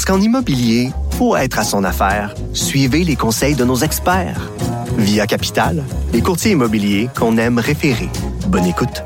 Parce 0.00 0.16
qu'en 0.16 0.24
immobilier, 0.24 0.92
pour 1.18 1.36
être 1.36 1.58
à 1.58 1.62
son 1.62 1.84
affaire, 1.84 2.34
suivez 2.54 3.04
les 3.04 3.16
conseils 3.16 3.54
de 3.54 3.66
nos 3.66 3.76
experts. 3.76 4.50
Via 4.96 5.26
Capital, 5.26 5.84
les 6.14 6.22
courtiers 6.22 6.52
immobiliers 6.52 7.10
qu'on 7.14 7.36
aime 7.36 7.58
référer. 7.58 8.08
Bonne 8.46 8.64
écoute. 8.64 9.04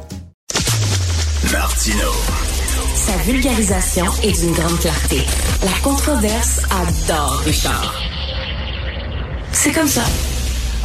Martino. 1.51 2.13
Sa 2.95 3.17
vulgarisation 3.25 4.07
est 4.23 4.41
d'une 4.41 4.53
grande 4.53 4.79
clarté. 4.79 5.23
La 5.65 5.81
controverse 5.83 6.61
adore 6.71 7.43
Richard. 7.45 8.01
C'est 9.51 9.73
comme 9.73 9.89
ça. 9.89 10.05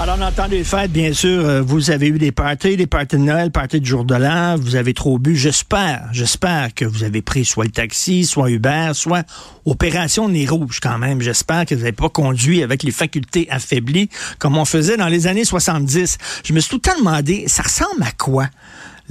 Alors, 0.01 0.15
on 0.17 0.21
entend 0.23 0.47
des 0.47 0.63
fêtes, 0.63 0.93
bien 0.93 1.11
sûr. 1.11 1.45
euh, 1.45 1.61
Vous 1.61 1.91
avez 1.91 2.07
eu 2.07 2.17
des 2.17 2.31
parties, 2.31 2.77
des 2.77 2.87
parties 2.87 3.17
de 3.17 3.21
Noël, 3.21 3.51
parties 3.51 3.81
de 3.81 3.85
jour 3.85 4.05
de 4.05 4.15
l'an. 4.15 4.55
Vous 4.57 4.77
avez 4.77 4.93
trop 4.93 5.19
bu. 5.19 5.35
J'espère, 5.35 6.07
j'espère 6.13 6.73
que 6.73 6.85
vous 6.85 7.03
avez 7.03 7.21
pris 7.21 7.43
soit 7.43 7.65
le 7.65 7.71
taxi, 7.71 8.23
soit 8.25 8.49
Uber, 8.49 8.91
soit 8.93 9.23
Opération 9.65 10.29
Nez 10.29 10.47
Rouge 10.47 10.79
quand 10.81 10.97
même. 10.97 11.19
J'espère 11.21 11.65
que 11.65 11.75
vous 11.75 11.81
n'avez 11.81 11.91
pas 11.91 12.07
conduit 12.07 12.63
avec 12.63 12.83
les 12.83 12.91
facultés 12.91 13.47
affaiblies 13.51 14.09
comme 14.39 14.57
on 14.57 14.63
faisait 14.65 14.95
dans 14.95 15.09
les 15.09 15.27
années 15.27 15.43
70. 15.43 16.17
Je 16.45 16.53
me 16.53 16.61
suis 16.61 16.69
tout 16.69 16.77
le 16.77 16.81
temps 16.93 16.97
demandé, 16.97 17.43
ça 17.47 17.63
ressemble 17.63 18.01
à 18.03 18.11
quoi? 18.17 18.47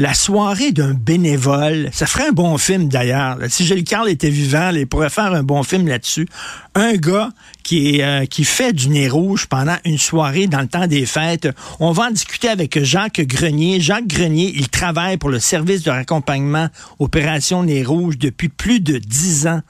La 0.01 0.15
soirée 0.15 0.71
d'un 0.71 0.95
bénévole, 0.95 1.89
ça 1.93 2.07
ferait 2.07 2.29
un 2.29 2.33
bon 2.33 2.57
film 2.57 2.89
d'ailleurs. 2.89 3.37
Si 3.49 3.67
Gilles 3.67 3.83
Carl 3.83 4.09
était 4.09 4.31
vivant, 4.31 4.71
là, 4.71 4.79
il 4.79 4.87
pourrait 4.87 5.11
faire 5.11 5.35
un 5.35 5.43
bon 5.43 5.65
film 5.65 5.89
là-dessus. 5.89 6.29
Un 6.77 6.95
gars 6.95 7.31
qui, 7.65 7.97
est, 7.97 8.05
euh, 8.05 8.25
qui 8.25 8.45
fait 8.45 8.73
du 8.73 8.91
nez 8.91 9.09
rouge 9.09 9.47
pendant 9.47 9.75
une 9.85 9.99
soirée 9.99 10.47
dans 10.47 10.61
le 10.61 10.69
temps 10.69 10.87
des 10.87 11.05
fêtes. 11.05 11.49
On 11.81 11.91
va 11.91 12.05
en 12.05 12.11
discuter 12.13 12.49
avec 12.49 12.81
Jacques 12.85 13.21
Grenier. 13.23 13.81
Jacques 13.81 14.07
Grenier, 14.07 14.53
il 14.55 14.69
travaille 14.69 15.17
pour 15.17 15.31
le 15.31 15.41
service 15.41 15.83
de 15.83 15.91
raccompagnement 15.91 16.69
Opération 17.01 17.65
Nez 17.65 17.83
Rouge 17.83 18.19
depuis 18.19 18.51
plus 18.51 18.79
de 18.79 18.99
dix 18.99 19.49
ans. 19.49 19.63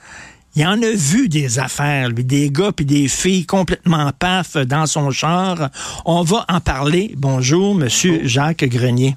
Il 0.56 0.66
en 0.66 0.82
a 0.82 0.90
vu 0.94 1.30
des 1.30 1.58
affaires, 1.58 2.10
lui, 2.10 2.24
des 2.24 2.50
gars 2.50 2.72
puis 2.72 2.84
des 2.84 3.08
filles 3.08 3.46
complètement 3.46 4.10
paf 4.18 4.58
dans 4.58 4.84
son 4.84 5.10
char. 5.10 5.70
On 6.04 6.22
va 6.22 6.44
en 6.50 6.60
parler. 6.60 7.14
Bonjour, 7.16 7.74
Monsieur 7.74 8.20
Jacques 8.24 8.64
Grenier. 8.64 9.16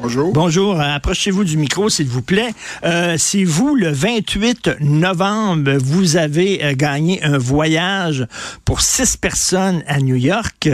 Bonjour. 0.00 0.32
Bonjour, 0.32 0.80
approchez-vous 0.80 1.42
du 1.44 1.56
micro, 1.56 1.88
s'il 1.88 2.06
vous 2.06 2.22
plaît. 2.22 2.50
Euh, 2.84 3.16
si 3.18 3.42
vous, 3.44 3.74
le 3.74 3.90
28 3.90 4.70
novembre, 4.80 5.72
vous 5.78 6.16
avez 6.16 6.64
euh, 6.64 6.74
gagné 6.76 7.22
un 7.24 7.36
voyage 7.36 8.24
pour 8.64 8.80
six 8.80 9.16
personnes 9.16 9.82
à 9.88 9.98
New 10.00 10.14
York 10.14 10.68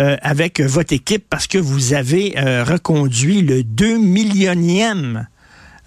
euh, 0.00 0.16
avec 0.22 0.60
votre 0.60 0.92
équipe 0.92 1.24
parce 1.30 1.46
que 1.46 1.58
vous 1.58 1.92
avez 1.94 2.34
euh, 2.36 2.64
reconduit 2.64 3.42
le 3.42 3.62
2 3.62 3.98
millionième 3.98 5.28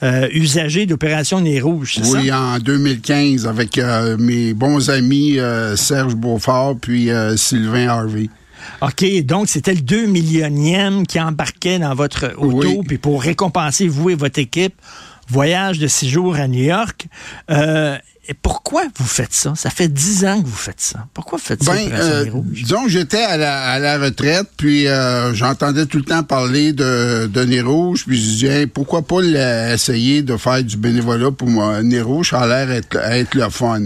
euh, 0.04 0.30
usager 0.32 0.86
d'Opération 0.86 1.42
Nez 1.42 1.60
Rouge, 1.60 1.96
c'est 2.02 2.10
Oui, 2.18 2.28
ça? 2.28 2.40
en 2.40 2.60
2015, 2.60 3.48
avec 3.48 3.78
euh, 3.80 4.16
mes 4.18 4.54
bons 4.54 4.90
amis 4.90 5.40
euh, 5.40 5.76
Serge 5.76 6.16
Beaufort 6.16 6.78
puis 6.80 7.10
Sylvain 7.36 7.88
Harvey. 7.90 8.30
OK, 8.82 9.06
donc 9.26 9.48
c'était 9.50 9.74
le 9.74 9.82
2 9.82 10.06
millionième 10.06 11.06
qui 11.08 11.20
embarquait 11.20 11.80
dans 11.80 11.96
votre 11.96 12.34
auto, 12.38 12.68
Oui. 12.68 12.80
puis 12.88 12.98
pour 12.98 13.22
récompenser 13.24 13.88
vous 13.88 14.10
et 14.12 14.16
votre 14.16 14.40
équipe, 14.40 14.76
voyage 15.30 15.80
de 15.80 15.88
six 15.88 16.10
jours 16.10 16.36
à 16.36 16.48
New 16.48 16.64
York. 16.64 17.08
Euh, 17.52 17.98
et 18.30 18.34
pourquoi 18.34 18.84
vous 18.98 19.06
faites 19.06 19.34
ça? 19.34 19.54
Ça 19.56 19.70
fait 19.70 19.88
dix 19.88 20.26
ans 20.26 20.42
que 20.42 20.48
vous 20.48 20.56
faites 20.56 20.82
ça. 20.82 21.08
Pourquoi 21.14 21.38
vous 21.38 21.46
faites 21.46 21.64
ça, 21.64 21.74
Ben, 21.74 21.88
Opération 21.88 22.40
euh, 22.40 22.42
disons 22.52 22.84
que 22.84 22.90
j'étais 22.90 23.24
à 23.24 23.38
la, 23.38 23.58
à 23.62 23.80
la 23.80 23.98
retraite, 24.00 24.48
puis 24.58 24.86
euh, 24.88 25.34
j'entendais 25.34 25.86
tout 25.86 25.98
le 25.98 26.04
temps 26.04 26.24
parler 26.24 26.74
de, 26.74 27.28
de 27.28 27.44
Nez 27.46 27.62
Rouge, 27.62 28.04
puis 28.06 28.18
je 28.18 28.22
disais, 28.22 28.60
hey, 28.62 28.68
pourquoi 28.68 29.02
pas 29.02 29.22
essayer 29.74 30.24
de 30.24 30.36
faire 30.36 30.62
du 30.62 30.76
bénévolat 30.76 31.32
pour 31.32 31.48
moi? 31.48 31.82
Nez 31.84 32.02
Rouge, 32.02 32.32
ça 32.32 32.42
a 32.42 32.48
l'air 32.48 32.70
être, 32.72 32.98
être 32.98 33.34
le 33.34 33.50
fun. 33.50 33.82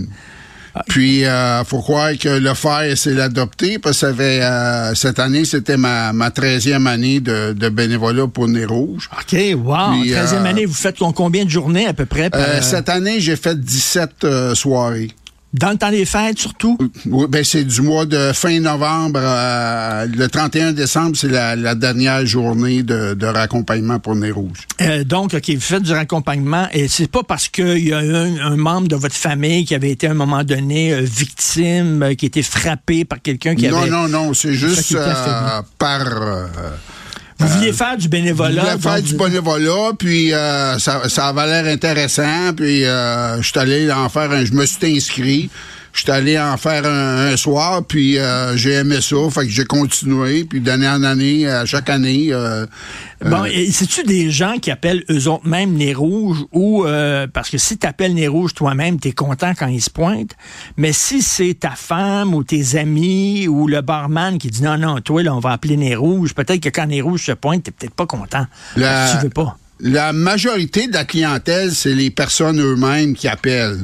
Puis, 0.88 1.26
euh, 1.26 1.64
faut 1.64 1.80
croire 1.82 2.12
que 2.18 2.30
le 2.30 2.54
faire, 2.54 2.98
c'est 2.98 3.14
l'adopter, 3.14 3.78
parce 3.80 4.00
que 4.02 4.08
ça 4.08 4.14
fait, 4.14 4.42
euh, 4.42 4.96
cette 4.96 5.20
année, 5.20 5.46
c'était 5.46 5.78
ma, 5.78 6.14
ma 6.14 6.30
13e 6.30 6.86
année 6.88 7.20
de, 7.20 7.54
de 7.54 7.70
bénévolat 7.70 8.28
pour 8.28 8.48
Nez 8.48 8.66
Rouge. 8.66 9.10
OK, 9.12 9.34
wow. 9.56 9.92
Puis, 10.02 10.12
13e 10.12 10.34
euh, 10.34 10.46
année, 10.46 10.66
vous 10.66 10.74
faites 10.74 10.98
combien 11.16 11.46
de 11.46 11.50
journées 11.50 11.88
à 11.88 11.94
peu 11.94 12.06
près? 12.06 12.30
par- 12.30 12.40
Euh, 12.42 12.62
cette 12.62 12.90
année, 12.90 13.20
j'ai 13.20 13.36
fait 13.36 13.60
17 13.60 14.24
euh, 14.24 14.56
soirées. 14.56 15.12
Dans 15.54 15.72
le 15.72 15.78
temps 15.78 15.92
des 15.92 16.06
fêtes, 16.06 16.40
surtout? 16.40 16.78
Oui, 17.06 17.26
ben 17.28 17.44
c'est 17.44 17.66
du 17.66 17.82
mois 17.82 18.06
de 18.06 18.32
fin 18.34 18.58
novembre. 18.62 19.20
euh, 19.22 20.06
le 20.08 20.28
31 20.30 20.72
décembre, 20.72 21.16
c'est 21.18 21.28
la, 21.28 21.58
la 21.58 21.76
dernière 21.76 22.26
journée 22.26 22.84
de, 22.84 23.14
de 23.16 23.26
raccompagnement 23.26 24.00
pour 24.00 24.16
Nez 24.16 24.32
Rouge. 24.32 24.60
Euh, 24.80 25.04
donc, 25.04 25.34
OK, 25.34 25.50
vous 25.50 25.60
faites 25.60 25.84
du 25.84 25.92
raccompagnement 25.92 26.68
et 26.72 26.88
c'est 26.88 27.12
pas 27.12 27.24
parce 27.24 27.50
qu'il 27.50 27.80
y 27.86 27.92
a 27.92 27.98
un, 27.98 28.38
un 28.40 28.56
membre 28.56 28.88
de 28.88 28.96
votre 28.96 29.16
famille 29.16 29.66
qui 29.66 29.76
avait 29.76 29.92
été 29.92 30.08
à 30.08 30.12
un 30.12 30.16
moment 30.16 30.44
donné 30.46 30.94
euh, 30.94 31.02
victime, 31.02 32.02
euh, 32.04 32.14
qui 32.14 32.26
a 32.26 32.28
été 32.28 32.44
frappé 32.44 33.04
par 33.04 33.22
quelqu'un 33.22 33.54
qui 33.56 33.68
Non, 33.68 33.80
avait... 33.80 33.90
non, 33.90 34.08
non, 34.08 34.34
c'est 34.34 34.54
juste 34.54 34.94
euh, 34.96 35.62
par... 35.78 36.06
euh, 37.42 37.46
Vous 37.46 37.58
vouliez 37.58 37.74
faire 37.74 37.96
du 37.98 38.04
je 38.04 38.10
bénévolat. 38.10 38.62
voulais 38.62 38.78
faire 38.82 38.96
donc 38.96 39.04
du 39.04 39.16
bénévolat, 39.16 39.92
puis 39.98 40.34
euh, 40.34 40.78
ça, 40.80 41.08
ça 41.10 41.28
avait 41.28 41.48
l'air 41.48 41.66
intéressant, 41.74 42.54
puis 42.56 42.86
euh, 42.86 43.42
je 43.42 43.48
suis 43.48 43.60
allé 43.60 43.92
en 43.92 44.10
faire 44.10 44.32
un... 44.32 44.46
Je 44.46 44.54
me 44.54 44.66
suis 44.66 44.96
inscrit. 44.98 45.50
Je 45.94 46.02
suis 46.04 46.12
allé 46.12 46.40
en 46.40 46.56
faire 46.58 46.86
un, 46.86 47.32
un 47.34 47.38
soir, 47.38 47.84
puis 47.86 48.18
euh, 48.18 48.56
j'ai 48.56 48.72
aimé 48.74 49.00
ça, 49.02 49.18
fait 49.30 49.42
que 49.46 49.50
j'ai 49.52 49.66
continué, 49.66 50.46
puis 50.46 50.62
d'année 50.62 50.88
en 50.88 51.04
année, 51.04 51.48
à 51.48 51.66
chaque 51.66 51.90
année... 51.90 52.28
euh, 52.32 52.66
Bon, 53.24 53.44
c'est-tu 53.72 54.02
des 54.04 54.32
gens 54.32 54.58
qui 54.58 54.72
appellent 54.72 55.04
eux 55.12 55.28
autres 55.28 55.46
même 55.48 55.74
Nez 55.74 55.94
Rouge 55.94 56.40
ou 56.52 56.86
euh, 56.86 57.28
parce 57.32 57.50
que 57.52 57.58
si 57.60 57.78
tu 57.78 57.86
appelles 57.86 58.16
Nez 58.16 58.28
Rouge 58.28 58.54
toi-même, 58.56 59.00
t'es 59.00 59.12
content 59.12 59.52
quand 59.54 59.68
ils 59.68 59.82
se 59.82 59.92
pointent, 59.92 60.36
mais 60.78 60.92
si 60.92 61.22
c'est 61.22 61.54
ta 61.60 61.72
femme 61.72 62.34
ou 62.34 62.44
tes 62.44 62.78
amis 62.78 63.48
ou 63.48 63.68
le 63.68 63.82
barman 63.82 64.40
qui 64.40 64.50
dit 64.50 64.64
non, 64.64 64.78
non, 64.78 65.00
toi, 65.02 65.22
là, 65.22 65.36
on 65.36 65.40
va 65.40 65.52
appeler 65.52 65.78
Nez 65.78 65.96
Rouge, 65.96 66.34
peut-être 66.34 66.62
que 66.62 66.70
quand 66.70 66.88
Nez 66.88 67.02
Rouge 67.02 67.26
se 67.26 67.34
pointe, 67.34 67.64
t'es 67.64 67.72
peut-être 67.72 67.94
pas 67.94 68.08
content. 68.08 68.48
La- 68.76 69.12
Tu 69.20 69.24
veux 69.24 69.30
pas. 69.30 69.56
La 69.82 70.14
majorité 70.14 70.88
de 70.88 70.94
la 70.94 71.06
clientèle, 71.06 71.72
c'est 71.74 71.94
les 71.96 72.10
personnes 72.12 72.60
eux-mêmes 72.62 73.14
qui 73.16 73.28
appellent. 73.28 73.80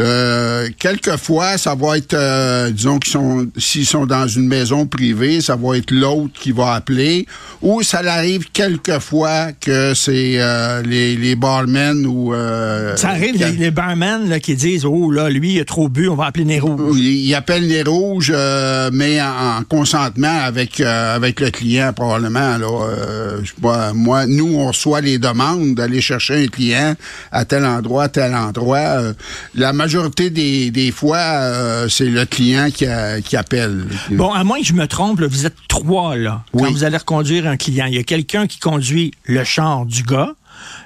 Euh, 0.00 0.68
quelquefois, 0.78 1.58
ça 1.58 1.74
va 1.74 1.98
être, 1.98 2.14
euh, 2.14 2.70
disons 2.70 2.98
qu'ils 2.98 3.12
sont, 3.12 3.46
s'ils 3.58 3.86
sont 3.86 4.06
dans 4.06 4.26
une 4.26 4.46
maison 4.46 4.86
privée, 4.86 5.40
ça 5.40 5.54
va 5.56 5.76
être 5.76 5.90
l'autre 5.90 6.32
qui 6.40 6.50
va 6.52 6.72
appeler. 6.74 7.26
Ou 7.60 7.82
ça 7.82 7.98
arrive 7.98 8.50
quelquefois 8.52 9.52
que 9.52 9.92
c'est 9.94 10.34
euh, 10.38 10.82
les, 10.82 11.14
les 11.16 11.36
barmen 11.36 12.06
ou 12.06 12.32
euh, 12.32 12.96
Ça 12.96 13.10
arrive, 13.10 13.36
les, 13.36 13.52
les 13.52 13.70
barmen 13.70 14.28
là, 14.28 14.40
qui 14.40 14.56
disent 14.56 14.84
Oh 14.86 15.10
là, 15.10 15.28
lui, 15.28 15.54
il 15.54 15.60
a 15.60 15.64
trop 15.64 15.88
bu, 15.88 16.08
on 16.08 16.14
va 16.16 16.26
appeler 16.26 16.44
Nez 16.46 16.60
Rouge. 16.60 16.98
ils 16.98 17.34
appellent 17.34 17.68
les 17.68 17.82
rouges, 17.82 18.32
euh, 18.34 18.90
mais 18.92 19.20
en, 19.20 19.58
en 19.58 19.62
consentement 19.68 20.40
avec 20.42 20.80
euh, 20.80 21.14
avec 21.16 21.38
le 21.40 21.50
client 21.50 21.92
probablement. 21.92 22.56
Là, 22.58 22.66
Euh, 22.66 23.40
je 23.42 23.48
sais 23.48 23.60
pas, 23.60 23.92
moi, 23.92 24.26
nous, 24.26 24.54
on 24.56 24.68
reçoit 24.68 25.00
les 25.00 25.18
demandes 25.18 25.74
d'aller 25.74 26.00
chercher 26.00 26.44
un 26.44 26.46
client 26.46 26.94
à 27.30 27.44
tel 27.44 27.64
endroit, 27.64 28.04
à 28.04 28.08
tel 28.08 28.34
endroit. 28.34 29.12
La 29.54 29.72
majorité 29.86 30.30
des, 30.30 30.70
des 30.70 30.92
fois, 30.92 31.18
euh, 31.18 31.88
c'est 31.88 32.06
le 32.06 32.24
client 32.24 32.68
qui, 32.72 32.86
a- 32.86 33.20
qui 33.20 33.36
appelle. 33.36 33.84
Bon, 34.12 34.30
à 34.32 34.44
moins 34.44 34.60
que 34.60 34.66
je 34.66 34.74
me 34.74 34.86
trompe, 34.86 35.18
là, 35.20 35.26
vous 35.28 35.44
êtes 35.44 35.56
trois, 35.68 36.16
là. 36.16 36.44
Quand 36.52 36.70
vous 36.70 36.84
allez 36.84 36.96
reconduire 36.96 37.46
un 37.48 37.56
client, 37.56 37.86
il 37.86 37.94
y 37.94 37.98
a 37.98 38.04
quelqu'un 38.04 38.46
qui 38.46 38.58
conduit 38.60 39.10
le 39.24 39.42
char 39.42 39.84
du 39.84 40.02
gars. 40.04 40.34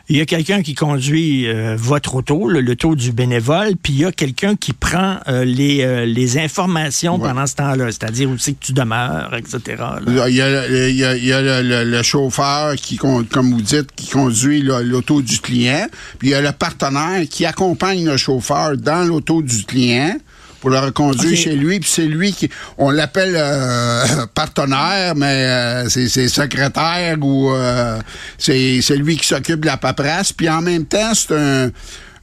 Il 0.08 0.16
y 0.16 0.20
a 0.20 0.24
quelqu'un 0.26 0.62
qui 0.62 0.74
conduit 0.74 1.48
euh, 1.48 1.74
votre 1.76 2.14
auto, 2.14 2.46
le, 2.48 2.60
l'auto 2.60 2.94
du 2.94 3.10
bénévole, 3.10 3.72
puis 3.82 3.92
il 3.92 3.98
y 4.00 4.04
a 4.04 4.12
quelqu'un 4.12 4.54
qui 4.54 4.72
prend 4.72 5.16
euh, 5.26 5.44
les, 5.44 5.82
euh, 5.82 6.04
les 6.06 6.38
informations 6.38 7.16
Ouais. 7.18 7.28
pendant 7.28 7.44
ce 7.46 7.56
temps-là, 7.56 7.86
c'est-à-dire 7.86 8.30
où 8.30 8.38
c'est 8.38 8.52
que 8.52 8.64
tu 8.64 8.72
demeures, 8.72 9.34
etc. 9.36 9.58
là. 9.78 10.00
Il 10.06 10.14
y 10.14 10.20
a, 10.20 10.28
il 10.28 10.96
y 10.96 11.04
a- 11.04 11.16
il 11.16 11.24
y 11.24 11.32
a 11.32 11.42
le, 11.42 11.68
le- 11.68 11.90
le 11.90 12.02
chauffeur 12.04 12.76
qui, 12.76 12.96
comme 12.96 13.50
vous 13.50 13.60
dites, 13.60 13.90
qui 13.96 14.08
conduit 14.08 14.62
l'auto 14.62 15.22
du 15.22 15.40
client. 15.40 15.88
Puis 16.20 16.28
il 16.28 16.30
y 16.30 16.34
a 16.34 16.40
le 16.40 16.52
partenaire 16.52 17.26
qui 17.28 17.44
accompagne 17.44 18.04
le 18.04 18.16
chauffeur 18.16 18.76
dans 18.76 19.02
l'auto 19.04 19.42
du 19.42 19.64
client 19.64 20.16
pour 20.60 20.70
le 20.70 20.78
reconduire 20.78 21.36
chez 21.36 21.54
lui. 21.54 21.80
Puis 21.80 21.90
c'est 21.90 22.06
lui 22.06 22.32
qui, 22.32 22.48
on 22.78 22.90
l'appelle 22.90 23.34
euh, 23.36 24.04
partenaire, 24.34 25.14
mais 25.16 25.46
euh, 25.46 25.88
c'est 25.88 26.28
secrétaire 26.28 27.16
ou 27.20 27.50
euh, 27.50 27.98
c'est 28.38 28.96
lui 28.96 29.16
qui 29.16 29.26
s'occupe 29.26 29.60
de 29.60 29.66
la 29.66 29.76
paperasse. 29.76 30.32
Puis 30.32 30.48
en 30.48 30.62
même 30.62 30.84
temps, 30.84 31.12
c'est 31.14 31.34
un 31.34 31.70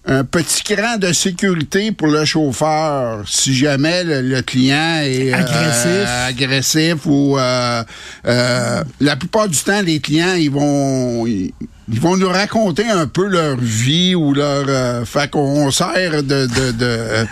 un 0.06 0.26
petit 0.26 0.64
cran 0.64 0.98
de 0.98 1.14
sécurité 1.14 1.92
pour 1.94 2.08
le 2.08 2.26
chauffeur 2.26 3.24
si 3.28 3.56
jamais 3.56 4.04
le, 4.04 4.22
le 4.22 4.42
client 4.42 5.00
est 5.02 5.34
euh, 5.34 5.38
Agressif. 5.38 6.10
agressif 6.28 7.06
ou 7.06 7.38
euh, 7.38 7.84
euh, 8.26 8.84
la 9.00 9.16
plupart 9.16 9.48
du 9.48 9.58
temps 9.58 9.82
les 9.82 10.00
clients 10.00 10.34
ils 10.34 10.52
vont 10.52 11.26
ils, 11.26 11.54
ils 11.92 12.00
vont 12.00 12.18
nous 12.18 12.30
raconter 12.30 12.88
un 12.88 13.08
peu 13.08 13.28
leur 13.28 13.58
vie 13.58 14.16
ou 14.16 14.34
leur 14.34 14.66
euh, 14.68 15.06
fait 15.06 15.30
qu'on 15.30 15.70
sert 15.72 16.24
de 16.24 16.48
de 16.48 16.72
de, 16.72 16.86
euh, 16.86 17.26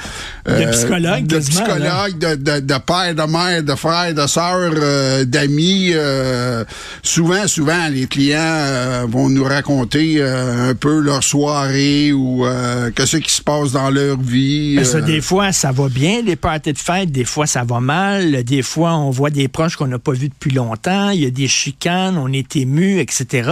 De 0.46 0.72
psychologue, 0.72 1.26
de 1.28 1.40
psychologue 1.40 2.18
de, 2.18 2.36
de, 2.36 2.60
de 2.60 2.78
père 2.80 3.16
de 3.16 3.32
mère 3.32 3.64
de 3.64 3.76
frère 3.76 4.14
de 4.14 4.28
sœur 4.28 4.72
euh, 4.76 5.26
d'amis 5.26 5.92
euh, 5.94 6.64
souvent 7.04 7.48
souvent 7.48 7.88
les 7.90 8.08
clients 8.08 8.40
euh, 8.42 9.06
vont 9.10 9.30
nous 9.30 9.44
raconter 9.44 10.16
euh, 10.20 10.72
un 10.72 10.76
peu 10.76 11.00
leur 11.00 11.24
soirée 11.24 12.12
ou 12.12 12.46
euh, 12.46 12.92
que 12.92 13.06
ce 13.06 13.18
qui 13.18 13.34
se 13.34 13.42
passe 13.42 13.72
dans 13.72 13.90
leur 13.90 14.20
vie 14.20 14.78
euh. 14.80 15.02
des 15.02 15.22
fois, 15.22 15.52
ça 15.52 15.72
va 15.72 15.88
bien, 15.90 16.22
les 16.22 16.36
parties 16.36 16.74
de 16.74 16.78
fête. 16.78 17.12
Des 17.12 17.26
fois, 17.26 17.46
ça 17.48 17.64
va 17.64 17.80
mal. 17.80 18.44
Des 18.44 18.62
fois, 18.62 18.96
on 18.96 19.10
voit 19.10 19.30
des 19.30 19.48
proches 19.48 19.76
qu'on 19.76 19.88
n'a 19.88 20.00
pas 20.00 20.14
vus 20.14 20.30
depuis 20.30 20.52
longtemps. 20.52 21.10
Il 21.10 21.22
y 21.22 21.26
a 21.26 21.30
des 21.30 21.48
chicanes, 21.48 22.18
on 22.18 22.32
est 22.32 22.56
ému, 22.56 23.00
etc. 23.00 23.52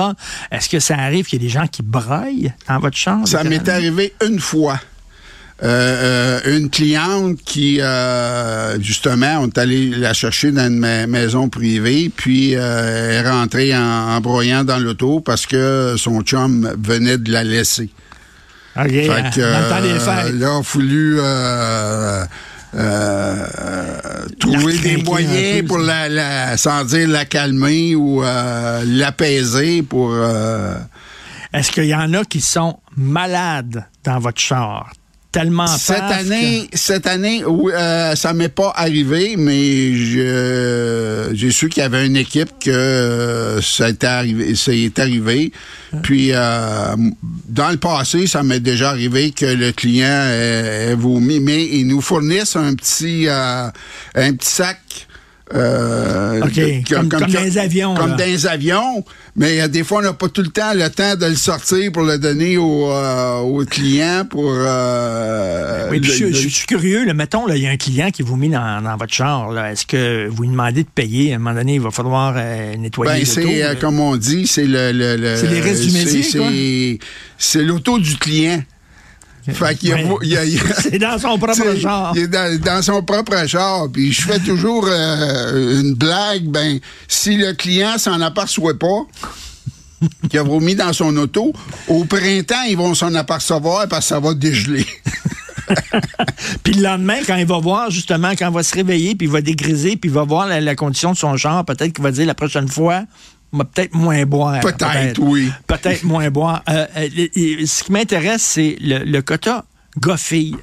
Est-ce 0.51 0.69
que 0.69 0.79
ça 0.79 0.88
arrive 0.97 1.25
qu'il 1.25 1.41
y 1.41 1.45
a 1.45 1.47
des 1.47 1.51
gens 1.53 1.67
qui 1.67 1.81
braillent 1.83 2.53
dans 2.67 2.79
votre 2.79 2.97
chambre? 2.97 3.27
Ça 3.27 3.43
m'est 3.43 3.67
arrivé 3.69 4.13
une 4.25 4.39
fois. 4.39 4.79
Euh, 5.61 6.39
euh, 6.45 6.57
une 6.57 6.69
cliente 6.69 7.37
qui, 7.43 7.81
euh, 7.81 8.79
justement, 8.81 9.39
on 9.41 9.47
est 9.47 9.57
allé 9.57 9.89
la 9.89 10.13
chercher 10.13 10.51
dans 10.53 10.67
une 10.67 10.79
ma- 10.79 11.05
maison 11.05 11.49
privée, 11.49 12.09
puis 12.15 12.53
elle 12.53 12.61
est 13.25 13.29
rentrée 13.29 13.75
en, 13.75 13.81
en 13.81 14.21
broyant 14.21 14.63
dans 14.63 14.77
l'auto 14.79 15.19
parce 15.19 15.45
que 15.45 15.95
son 15.97 16.21
chum 16.21 16.73
venait 16.81 17.17
de 17.17 17.29
la 17.31 17.43
laisser. 17.43 17.89
OK, 18.77 18.87
Fait 18.89 19.07
dans 19.07 19.29
que, 19.31 19.41
le 19.41 19.69
temps 19.69 19.81
des 19.81 19.99
fêtes. 19.99 20.05
là, 20.05 20.29
il 20.33 20.43
a 20.45 20.63
fallu 20.63 21.19
euh, 22.75 24.25
trouver 24.39 24.77
des 24.79 24.97
moyens 24.97 25.67
pour 25.67 25.79
la, 25.79 26.07
la, 26.09 26.57
sans 26.57 26.83
dire 26.85 27.07
la 27.07 27.25
calmer 27.25 27.95
ou 27.95 28.23
euh, 28.23 28.83
l'apaiser 28.85 29.81
pour... 29.83 30.11
euh, 30.13 30.75
Est-ce 31.53 31.71
qu'il 31.71 31.85
y 31.85 31.95
en 31.95 32.13
a 32.13 32.23
qui 32.23 32.41
sont 32.41 32.79
malades 32.95 33.85
dans 34.03 34.19
votre 34.19 34.39
char? 34.39 34.91
Tellement 35.31 35.67
Cette 35.67 36.01
année, 36.01 36.67
cette 36.73 37.05
année, 37.05 37.43
oui, 37.45 37.71
euh, 37.75 38.15
ça 38.15 38.33
m'est 38.33 38.49
pas 38.49 38.73
arrivé, 38.75 39.35
mais 39.37 39.93
j'ai 39.93 41.51
su 41.51 41.69
qu'il 41.69 41.83
y 41.83 41.85
avait 41.85 42.07
une 42.07 42.17
équipe 42.17 42.49
que 42.59 42.71
euh, 42.71 43.61
ça 43.61 43.89
est 43.89 44.03
arrivé, 44.03 44.55
ça 44.55 44.73
y 44.73 44.85
est 44.85 44.97
arrivé. 44.97 45.51
Puis 46.01 46.31
euh, 46.33 46.95
dans 47.47 47.69
le 47.69 47.77
passé, 47.77 48.25
ça 48.25 48.41
m'est 48.41 48.59
déjà 48.59 48.89
arrivé 48.89 49.29
que 49.29 49.45
le 49.45 49.71
client 49.71 50.07
ait, 50.07 50.87
ait 50.89 50.95
vomi, 50.95 51.39
mais 51.39 51.63
ils 51.63 51.85
nous 51.85 52.01
fournissent 52.01 52.55
un 52.55 52.73
petit, 52.73 53.27
un 53.29 53.71
petit 54.15 54.49
sac. 54.49 54.79
Euh, 55.53 56.39
de- 56.41 56.87
comme- 56.93 57.09
comme 57.09 57.21
dans 57.31 57.41
les 57.41 57.57
avions, 57.57 57.95
Comme 57.95 58.11
là. 58.11 58.15
dans 58.17 58.25
les 58.25 58.45
avions, 58.47 59.03
mais 59.35 59.61
euh, 59.61 59.67
des 59.67 59.83
fois, 59.83 59.99
on 59.99 60.01
n'a 60.03 60.13
pas 60.13 60.29
tout 60.29 60.41
le 60.41 60.49
temps 60.49 60.73
le 60.73 60.87
temps 60.89 61.15
de 61.15 61.25
le 61.25 61.35
sortir 61.35 61.91
pour 61.91 62.03
le 62.03 62.17
donner 62.19 62.57
au, 62.57 62.91
euh, 62.91 63.39
au 63.39 63.65
client 63.65 64.25
pour... 64.29 64.51
euh, 64.53 65.87
Oui, 65.91 65.99
le- 65.99 66.03
je, 66.03 66.25
le- 66.25 66.31
je- 66.33 66.41
je 66.41 66.47
suis 66.49 66.65
curieux. 66.67 67.05
Là, 67.05 67.13
mettons, 67.13 67.45
là, 67.47 67.55
il 67.55 67.63
y 67.63 67.67
a 67.67 67.71
un 67.71 67.77
client 67.77 68.09
qui 68.11 68.21
vous 68.21 68.35
met 68.35 68.49
dans, 68.49 68.81
dans 68.83 68.95
votre 68.97 69.13
char. 69.13 69.57
Est-ce 69.65 69.85
que 69.85 70.27
vous 70.29 70.43
lui 70.43 70.49
demandez 70.49 70.83
de 70.83 70.89
payer? 70.89 71.33
À 71.33 71.35
un 71.35 71.39
moment 71.39 71.55
donné, 71.55 71.75
il 71.75 71.81
va 71.81 71.91
falloir 71.91 72.33
euh, 72.37 72.75
nettoyer 72.75 73.19
Ben, 73.19 73.25
c'est, 73.25 73.79
comme 73.79 73.99
on 73.99 74.15
dit, 74.17 74.45
c'est 74.47 74.65
le... 74.67 74.91
le, 74.91 75.35
C'est 75.35 75.47
les 75.47 75.61
restes 75.61 75.83
du 75.85 75.91
métier, 75.91 76.99
C'est 77.37 77.63
l'auto 77.63 77.99
du 77.99 78.15
client. 78.17 78.61
Fait 79.47 79.75
qu'il 79.75 79.93
C'est 80.79 80.99
dans 80.99 81.17
son 81.17 81.37
propre 81.37 81.77
char. 81.81 82.13
Il 82.15 82.23
est 82.23 82.27
dans, 82.27 82.59
dans 82.59 82.81
son 82.81 83.01
propre 83.03 83.47
char. 83.47 83.87
Puis 83.91 84.11
je 84.13 84.21
fais 84.21 84.39
toujours 84.39 84.85
euh, 84.87 85.81
une 85.81 85.93
blague. 85.93 86.45
Ben, 86.45 86.79
si 87.07 87.37
le 87.37 87.53
client 87.53 87.97
s'en 87.97 88.19
aperçoit 88.21 88.77
pas, 88.77 89.05
qu'il 90.29 90.39
a 90.39 90.43
vomi 90.43 90.75
dans 90.75 90.93
son 90.93 91.15
auto, 91.17 91.53
au 91.87 92.05
printemps, 92.05 92.63
ils 92.69 92.77
vont 92.77 92.93
s'en 92.93 93.13
apercevoir 93.15 93.87
parce 93.87 94.05
que 94.05 94.09
ça 94.09 94.19
va 94.19 94.33
dégeler. 94.33 94.85
Puis 96.63 96.73
le 96.73 96.83
lendemain, 96.83 97.17
quand 97.25 97.35
il 97.35 97.45
va 97.45 97.59
voir, 97.59 97.91
justement, 97.91 98.31
quand 98.31 98.49
il 98.49 98.53
va 98.53 98.63
se 98.63 98.73
réveiller, 98.73 99.15
puis 99.15 99.27
il 99.27 99.31
va 99.31 99.41
dégriser, 99.41 99.97
puis 99.97 100.09
il 100.09 100.13
va 100.13 100.23
voir 100.23 100.47
la, 100.47 100.61
la 100.61 100.75
condition 100.75 101.11
de 101.11 101.17
son 101.17 101.37
char, 101.37 101.63
peut-être 101.63 101.93
qu'il 101.93 102.03
va 102.03 102.11
dire 102.11 102.25
la 102.25 102.33
prochaine 102.33 102.67
fois, 102.67 103.03
va 103.51 103.65
peut-être 103.65 103.93
moins 103.95 104.25
boire. 104.25 104.59
Peut-être, 104.61 105.19
oui. 105.21 105.49
Peut-être 105.67 106.03
moins 106.03 106.29
boire. 106.29 106.63
Euh, 106.69 106.85
euh, 106.97 107.07
et- 107.15 107.61
et 107.61 107.65
ce 107.65 107.83
qui 107.83 107.91
m'intéresse, 107.91 108.43
c'est 108.43 108.75
le, 108.81 108.99
le 109.03 109.21
quota 109.21 109.65
gars-fille. 109.97 110.55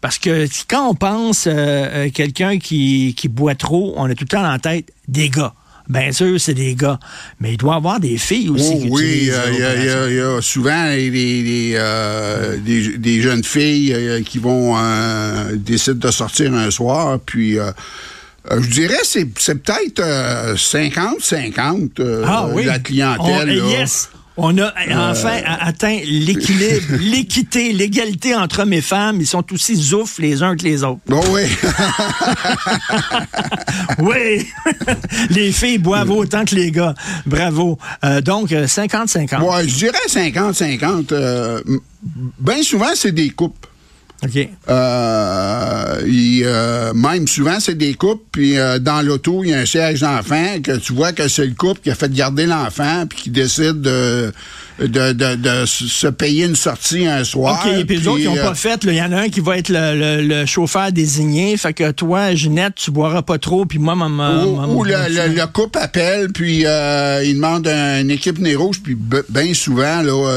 Parce 0.00 0.18
que 0.18 0.46
quand 0.68 0.88
on 0.90 0.94
pense 0.94 1.46
euh, 1.46 2.08
quelqu'un 2.10 2.58
qui, 2.58 3.14
qui 3.16 3.28
boit 3.28 3.54
trop, 3.54 3.94
on 3.96 4.04
a 4.10 4.14
tout 4.14 4.24
le 4.24 4.28
temps 4.28 4.44
en 4.48 4.58
tête 4.58 4.92
des 5.08 5.28
gars. 5.30 5.52
Bien 5.88 6.10
sûr, 6.10 6.40
c'est 6.40 6.54
des 6.54 6.74
gars. 6.74 6.98
Mais 7.40 7.52
il 7.52 7.56
doit 7.58 7.74
y 7.74 7.76
avoir 7.76 8.00
des 8.00 8.18
filles 8.18 8.48
aussi 8.50 8.72
Oh, 8.84 8.86
oui, 8.90 9.28
euh, 9.30 9.50
il 9.52 9.58
y, 9.58 9.62
a- 9.62 10.10
y 10.34 10.38
y 10.38 10.42
souvent 10.42 10.86
des, 10.90 11.10
des, 11.10 11.72
euh, 11.76 12.56
des- 12.58 12.98
des 12.98 13.20
jeunes 13.20 13.44
filles 13.44 13.92
euh, 13.94 14.22
qui 14.22 14.38
vont 14.38 14.76
décident 15.54 16.08
de 16.08 16.10
sortir 16.10 16.52
un 16.54 16.70
soir, 16.70 17.18
puis 17.24 17.56
euh, 18.50 18.56
euh, 18.56 18.62
je 18.62 18.70
dirais 18.70 18.98
c'est 19.04 19.26
c'est 19.38 19.62
peut-être 19.62 20.00
euh, 20.00 20.54
50-50 20.56 21.90
euh, 22.00 22.24
Ah 22.26 22.46
oui. 22.52 22.64
la 22.64 22.78
clientèle. 22.78 23.60
On- 23.62 23.68
là. 23.68 23.78
yes. 23.78 24.10
On 24.38 24.58
a 24.58 24.70
enfin 25.10 25.40
atteint 25.46 25.98
l'équilibre, 26.04 26.96
l'équité, 27.00 27.72
l'égalité 27.72 28.34
entre 28.34 28.60
hommes 28.60 28.74
et 28.74 28.82
femmes. 28.82 29.18
Ils 29.22 29.26
sont 29.26 29.42
aussi 29.50 29.74
zoufs 29.76 30.18
les 30.18 30.42
uns 30.42 30.56
que 30.58 30.64
les 30.64 30.84
autres. 30.84 31.00
Bon, 31.06 31.22
oui. 31.30 31.44
Oui! 33.98 34.46
les 35.30 35.52
filles 35.52 35.78
boivent 35.78 36.10
autant 36.10 36.44
que 36.44 36.54
les 36.54 36.70
gars. 36.70 36.94
Bravo. 37.24 37.78
Euh, 38.04 38.20
donc, 38.20 38.52
euh, 38.52 38.66
50-50. 38.66 39.40
Ouais, 39.42 39.66
je 39.68 39.74
dirais 39.74 39.98
50-50. 40.06 41.12
euh, 41.12 41.62
m- 41.66 41.78
Bien 42.38 42.62
souvent, 42.62 42.90
c'est 42.94 43.12
des 43.12 43.30
coupes. 43.30 43.66
OK. 44.24 44.48
Euh, 44.68 46.00
euh, 46.06 46.92
même 46.94 47.26
souvent, 47.28 47.60
c'est 47.60 47.76
des 47.76 47.94
couples, 47.94 48.24
puis 48.32 48.58
euh, 48.58 48.78
dans 48.78 49.02
l'auto, 49.02 49.42
il 49.44 49.50
y 49.50 49.54
a 49.54 49.58
un 49.58 49.66
siège 49.66 50.00
d'enfant, 50.00 50.60
que 50.62 50.76
tu 50.78 50.92
vois 50.92 51.12
que 51.12 51.28
c'est 51.28 51.46
le 51.46 51.54
couple 51.54 51.80
qui 51.82 51.90
a 51.90 51.94
fait 51.94 52.12
garder 52.12 52.46
l'enfant, 52.46 53.04
puis 53.08 53.18
qui 53.24 53.30
décide 53.30 53.80
de, 53.82 54.32
de, 54.80 55.12
de, 55.12 55.34
de 55.36 55.66
se 55.66 56.06
payer 56.06 56.46
une 56.46 56.56
sortie 56.56 57.06
un 57.06 57.24
soir. 57.24 57.62
OK, 57.66 57.84
puis 57.86 57.98
les 57.98 58.08
autres, 58.08 58.20
ils 58.20 58.26
n'ont 58.26 58.36
pas 58.36 58.54
fait. 58.54 58.80
Il 58.84 58.94
y 58.94 59.02
en 59.02 59.12
a 59.12 59.20
un 59.22 59.28
qui 59.28 59.40
va 59.40 59.58
être 59.58 59.68
le, 59.68 59.94
le- 60.18 60.22
le 60.26 60.46
chauffeur 60.46 60.92
désigné. 60.92 61.56
Fait 61.56 61.72
que 61.72 61.90
toi, 61.92 62.34
Ginette, 62.34 62.74
tu 62.76 62.90
boiras 62.90 63.22
pas 63.22 63.38
trop. 63.38 63.64
Puis 63.66 63.78
moi, 63.78 63.94
maman. 63.94 64.44
Ou, 64.44 64.78
ou 64.80 64.84
le, 64.84 64.92
le, 65.08 65.34
le 65.34 65.46
couple 65.46 65.78
appelle, 65.78 66.32
puis 66.32 66.62
euh, 66.66 67.22
il 67.24 67.34
demande 67.36 67.66
un- 67.68 68.00
une 68.00 68.10
équipe 68.10 68.38
nez 68.38 68.54
rouge, 68.54 68.80
puis 68.82 68.96
bien 69.28 69.54
souvent, 69.54 70.02
là, 70.02 70.32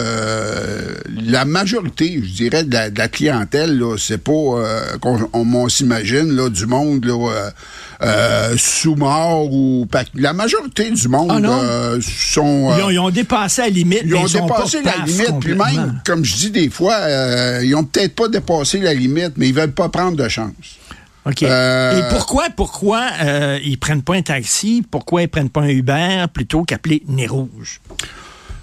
la 1.26 1.46
majorité, 1.46 2.22
je 2.24 2.32
dirais, 2.34 2.64
de 2.64 2.74
la, 2.74 2.90
de 2.90 2.98
la 2.98 3.08
clientèle, 3.08 3.69
là, 3.78 3.98
c'est 3.98 4.18
pas 4.18 4.32
euh, 4.32 4.98
qu'on 5.00 5.30
on, 5.34 5.54
on 5.54 5.70
s'imagine 5.70 6.36
là, 6.36 6.50
du 6.50 6.66
monde 6.66 7.06
là, 7.06 7.14
euh, 7.14 7.50
euh, 8.02 8.56
sous-mort 8.58 9.52
ou 9.52 9.86
pas. 9.92 10.04
La 10.16 10.34
majorité 10.34 10.90
du 10.92 11.08
monde 11.08 11.30
Ah 11.32 11.96
sont. 12.02 12.74
Ils 12.78 12.84
ont, 12.84 12.90
ils 12.90 13.00
ont 13.00 13.10
dépassé 13.10 13.62
la 13.62 13.70
limite. 13.70 14.04
ils 14.06 14.16
ont 14.16 14.26
dépassé 14.26 14.82
pas 14.82 14.96
la 14.98 15.06
limite, 15.06 15.40
puis 15.42 15.54
même, 15.54 16.02
comme 16.06 16.24
je 16.24 16.36
dis 16.36 16.52
des 16.52 16.70
fois, 16.70 16.98
ils 17.62 17.76
ont 17.76 17.84
peut-être 17.84 18.16
pas 18.16 18.28
dépassé 18.28 18.80
la 18.80 18.94
limite, 18.94 19.34
mais 19.38 19.50
ils 19.50 19.56
veulent 19.56 19.72
pas 19.72 19.90
prendre 19.90 20.18
de 20.18 20.28
chance. 20.28 20.80
OK. 21.26 21.44
Euh, 21.44 22.00
Et 22.00 22.10
pourquoi, 22.14 22.50
pourquoi 22.56 23.10
euh, 23.22 23.60
ils 23.64 23.78
prennent 23.78 24.02
pas 24.02 24.16
un 24.16 24.22
taxi? 24.22 24.84
Pourquoi 24.90 25.24
ils 25.24 25.30
prennent 25.30 25.50
pas 25.50 25.62
un 25.62 25.70
Uber 25.70 26.26
plutôt 26.34 26.64
qu'appeler 26.64 27.04
Nez 27.08 27.28
Rouge? 27.28 27.82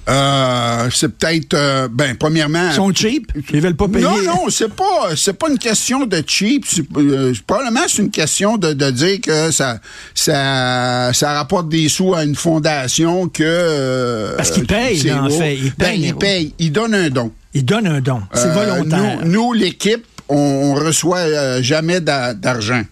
Euh, 0.09 0.89
c'est 0.95 1.09
peut-être, 1.09 1.55
euh, 1.55 1.89
ben, 1.91 2.17
premièrement. 2.17 2.69
Ils 2.71 2.75
sont 2.75 2.93
cheap? 2.95 3.33
Ils 3.53 3.61
veulent 3.61 3.75
pas 3.75 3.89
payer? 3.89 4.05
Non, 4.05 4.23
non, 4.23 4.45
c'est 4.51 4.73
pas, 4.73 5.17
c'est 5.17 5.33
pas 5.33 5.49
une 5.51 5.59
question 5.59 6.07
de 6.07 6.23
cheap. 6.27 6.65
Euh, 6.97 7.33
probablement, 7.47 7.81
c'est 7.89 8.03
une 8.03 8.11
question 8.11 8.57
de, 8.57 8.73
de 8.73 8.91
dire 8.91 9.21
que 9.21 9.51
ça, 9.51 9.81
ça, 10.15 11.13
ça 11.13 11.33
rapporte 11.33 11.69
des 11.69 11.89
sous 11.89 12.15
à 12.15 12.23
une 12.25 12.37
fondation 12.37 13.29
que. 13.29 13.43
euh, 13.45 14.37
Parce 14.37 14.51
qu'ils 14.53 14.67
payent, 14.67 15.11
en 15.13 15.29
fait. 15.29 15.57
Ils 15.57 15.73
Ben, 15.77 15.87
payent. 15.87 16.01
ils 16.07 16.15
payent. 16.15 16.55
Ils 16.59 16.73
donnent 16.73 16.95
un 16.95 17.11
don. 17.11 17.33
Ils 17.55 17.65
donnent 17.65 17.87
un 17.89 18.01
don. 18.01 18.23
C'est 18.33 18.47
Euh, 18.47 18.53
volontaire. 18.53 19.19
Nous, 19.25 19.31
nous, 19.33 19.53
l'équipe, 19.55 20.05
on, 20.29 20.37
on 20.37 20.75
reçoit 20.75 21.61
jamais 21.63 22.01
d'a- 22.01 22.35
d'argent. 22.35 22.83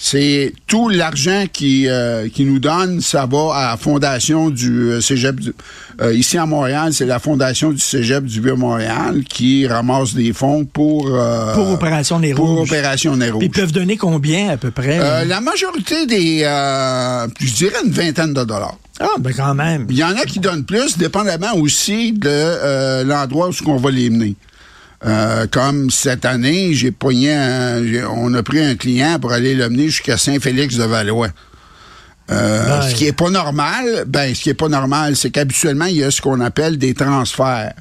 C'est 0.00 0.52
tout 0.68 0.88
l'argent 0.88 1.44
qui, 1.52 1.88
euh, 1.88 2.28
qui 2.28 2.44
nous 2.44 2.60
donne, 2.60 3.00
ça 3.00 3.26
va 3.26 3.54
à 3.54 3.70
la 3.72 3.76
fondation 3.76 4.48
du 4.50 4.90
euh, 4.90 5.00
Cégep. 5.00 5.40
du- 5.40 5.52
euh, 6.00 6.14
ici 6.14 6.38
à 6.38 6.46
Montréal, 6.46 6.92
c'est 6.94 7.06
la 7.06 7.18
fondation 7.18 7.72
du 7.72 7.80
Cégep 7.80 8.24
du 8.24 8.40
Vieux-Montréal 8.40 9.24
qui 9.28 9.66
ramasse 9.66 10.14
des 10.14 10.32
fonds 10.32 10.64
pour... 10.64 11.08
euh, 11.08 11.52
Pour 11.54 11.68
Opération 11.70 12.20
Nez 12.20 12.32
Pour 12.34 12.48
Rouge. 12.48 12.68
Opération 12.70 13.16
Nez 13.16 13.30
Rouge. 13.30 13.42
ils 13.44 13.50
peuvent 13.50 13.72
donner 13.72 13.96
combien 13.96 14.50
à 14.50 14.56
peu 14.56 14.70
près? 14.70 15.24
La 15.26 15.40
majorité 15.40 16.06
des... 16.06 16.40
je 17.40 17.54
dirais 17.54 17.78
une 17.84 17.90
vingtaine 17.90 18.32
de 18.32 18.44
dollars. 18.44 18.76
Ah, 19.00 19.06
ben 19.18 19.32
quand 19.36 19.54
même. 19.54 19.86
Il 19.90 19.96
y 19.96 20.04
en 20.04 20.10
a 20.16 20.24
qui 20.24 20.38
donnent 20.40 20.64
plus, 20.64 20.96
dépendamment 20.98 21.54
aussi 21.56 22.12
de 22.12 23.02
l'endroit 23.04 23.48
où 23.48 23.52
on 23.70 23.76
va 23.76 23.90
les 23.90 24.10
mener. 24.10 24.34
Euh, 25.06 25.46
comme 25.50 25.90
cette 25.90 26.24
année, 26.24 26.74
j'ai 26.74 26.90
pogné 26.90 27.32
un- 27.32 27.80
on 28.10 28.34
a 28.34 28.42
pris 28.42 28.60
un 28.60 28.74
client 28.74 29.18
pour 29.20 29.32
aller 29.32 29.54
l'amener 29.54 29.84
jusqu'à 29.88 30.18
Saint-Félix-de-Valois. 30.18 31.28
Euh. 32.30 32.68
Ce 32.90 32.94
qui 32.94 33.06
est 33.06 33.12
pas 33.12 33.30
normal, 33.30 34.04
ben 34.06 34.34
ce 34.34 34.40
qui 34.42 34.50
est 34.50 34.54
pas 34.54 34.68
normal, 34.68 35.16
c'est 35.16 35.30
qu'habituellement, 35.30 35.86
il 35.86 35.96
y 35.98 36.04
a 36.04 36.10
ce 36.10 36.20
qu'on 36.20 36.40
appelle 36.40 36.76
des 36.78 36.94
transferts. 36.94 37.72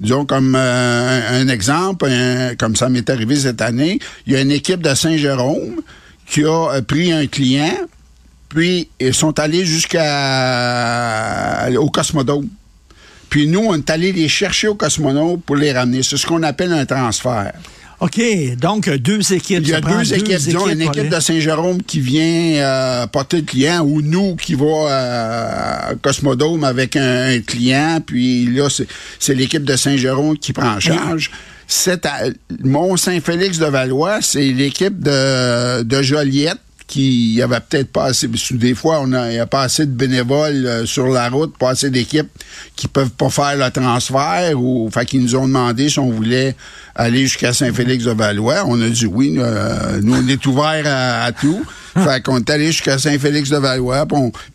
Disons 0.00 0.24
comme 0.26 0.54
euh, 0.56 1.40
un, 1.40 1.42
un 1.42 1.48
exemple, 1.48 2.06
un- 2.06 2.54
comme 2.56 2.76
ça 2.76 2.88
m'est 2.88 3.08
arrivé 3.10 3.36
cette 3.36 3.60
année, 3.60 3.98
il 4.26 4.32
y 4.32 4.36
a 4.36 4.40
une 4.40 4.50
équipe 4.52 4.80
de 4.80 4.94
Saint-Jérôme 4.94 5.80
qui 6.26 6.44
a 6.44 6.80
pris 6.82 7.12
un 7.12 7.26
client, 7.26 7.76
puis 8.48 8.88
ils 9.00 9.12
sont 9.14 9.38
allés 9.38 9.64
jusqu'à 9.66 11.68
au 11.78 11.90
Cosmodome. 11.90 12.48
Puis 13.34 13.48
nous, 13.48 13.58
on 13.66 13.74
est 13.74 13.90
allés 13.90 14.12
les 14.12 14.28
chercher 14.28 14.68
au 14.68 14.76
Cosmonome 14.76 15.40
pour 15.40 15.56
les 15.56 15.72
ramener. 15.72 16.04
C'est 16.04 16.16
ce 16.16 16.24
qu'on 16.24 16.44
appelle 16.44 16.72
un 16.72 16.86
transfert. 16.86 17.50
OK, 17.98 18.20
donc 18.60 18.86
euh, 18.86 18.96
deux 18.96 19.32
équipes. 19.32 19.58
Il 19.62 19.68
y 19.70 19.74
a 19.74 19.80
prend 19.80 19.98
deux 19.98 20.14
équipes, 20.14 20.36
disons, 20.36 20.68
une 20.68 20.82
équipe 20.82 21.08
de 21.16 21.20
Saint-Jérôme 21.20 21.82
qui 21.82 21.98
vient 21.98 22.22
euh, 22.62 23.06
porter 23.08 23.38
le 23.38 23.42
client 23.42 23.80
ou 23.84 24.02
nous 24.02 24.36
qui 24.36 24.54
va 24.54 24.64
euh, 24.66 25.90
à 25.90 25.94
Cosmodome 26.00 26.62
avec 26.62 26.94
un, 26.94 27.30
un 27.34 27.40
client, 27.40 27.98
puis 28.06 28.46
là, 28.54 28.70
c'est- 28.70 28.86
c'est 29.18 29.34
l'équipe 29.34 29.64
de 29.64 29.74
Saint-Jérôme 29.74 30.38
qui 30.38 30.52
prend 30.52 30.76
en 30.76 30.78
charge. 30.80 31.32
C'est 31.66 32.06
à- 32.06 32.26
Mont-Saint-Félix 32.62 33.58
de 33.58 33.66
Valois, 33.66 34.20
c'est 34.22 34.44
l'équipe 34.52 35.00
de, 35.00 35.82
de 35.82 36.02
Joliette 36.02 36.58
qui 36.86 37.34
y 37.34 37.42
avait 37.42 37.60
peut-être 37.60 37.90
pas 37.90 38.04
assez, 38.04 38.28
parce 38.28 38.46
que 38.48 38.54
des 38.54 38.74
fois, 38.74 39.00
on 39.02 39.12
a, 39.12 39.30
il 39.30 39.36
y 39.36 39.38
a 39.38 39.46
pas 39.46 39.62
assez 39.62 39.86
de 39.86 39.92
bénévoles 39.92 40.66
euh, 40.66 40.86
sur 40.86 41.08
la 41.08 41.28
route, 41.28 41.56
pas 41.56 41.70
assez 41.70 41.90
d'équipes 41.90 42.30
qui 42.76 42.88
peuvent 42.88 43.10
pas 43.10 43.30
faire 43.30 43.56
le 43.56 43.70
transfert 43.70 44.60
ou, 44.60 44.90
fait 44.92 45.06
qu'ils 45.06 45.22
nous 45.22 45.34
ont 45.36 45.46
demandé 45.46 45.88
si 45.88 45.98
on 45.98 46.10
voulait 46.10 46.54
aller 46.94 47.22
jusqu'à 47.22 47.52
Saint-Félix-de-Valois. 47.52 48.64
On 48.66 48.80
a 48.82 48.88
dit 48.88 49.06
oui, 49.06 49.36
euh, 49.38 50.00
nous, 50.02 50.14
on 50.14 50.28
est 50.28 50.44
ouvert 50.46 50.84
à, 50.86 51.24
à 51.24 51.32
tout. 51.32 51.64
fait 51.94 52.22
qu'on 52.22 52.38
est 52.38 52.50
allé 52.50 52.66
jusqu'à 52.66 52.98
Saint-Félix-de-Valois, 52.98 54.06